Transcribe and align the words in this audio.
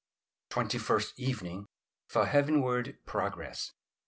TWENTY 0.49 0.79
FIRST 0.79 1.19
EVENING. 1.19 1.67
FOR 2.07 2.25
HEAVENWARD 2.25 2.97
PROGRESS. 3.05 3.73